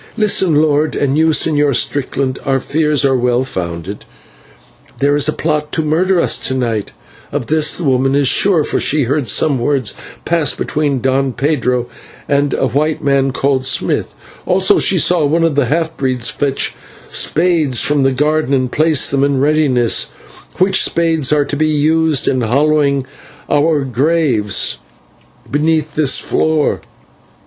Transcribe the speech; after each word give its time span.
"Listen, 0.17 0.55
lord, 0.55 0.95
and 0.95 1.15
you, 1.15 1.27
Señor 1.27 1.75
Strickland, 1.75 2.39
our 2.43 2.59
fears 2.59 3.05
are 3.05 3.15
well 3.15 3.43
founded; 3.43 4.03
there 4.97 5.15
is 5.15 5.27
a 5.29 5.31
plot 5.31 5.71
to 5.73 5.83
murder 5.83 6.19
us 6.19 6.39
to 6.39 6.55
night, 6.55 6.91
of 7.31 7.45
this 7.45 7.77
the 7.77 7.83
woman 7.83 8.15
is 8.15 8.27
sure, 8.27 8.63
for 8.63 8.79
she 8.79 9.03
heard 9.03 9.27
some 9.27 9.59
words 9.59 9.93
pass 10.25 10.55
between 10.55 11.01
Don 11.01 11.33
Pedro 11.33 11.85
and 12.27 12.55
a 12.55 12.65
white 12.65 13.03
man 13.03 13.29
called 13.31 13.63
Smith; 13.63 14.15
also 14.47 14.79
she 14.79 14.97
saw 14.97 15.23
one 15.23 15.43
of 15.43 15.53
the 15.53 15.65
half 15.65 15.95
breeds 15.97 16.31
fetch 16.31 16.73
spades 17.07 17.81
from 17.81 18.01
the 18.01 18.11
garden 18.11 18.55
and 18.55 18.71
place 18.71 19.07
them 19.07 19.23
in 19.23 19.39
readiness, 19.39 20.05
which 20.57 20.81
spades 20.83 21.31
are 21.31 21.45
to 21.45 21.55
be 21.55 21.67
used 21.67 22.27
in 22.27 22.39
the 22.39 22.47
hollowing 22.47 23.05
of 23.47 23.63
our 23.63 23.83
graves 23.85 24.79
beneath 25.51 25.93
this 25.93 26.17
floor." 26.17 26.81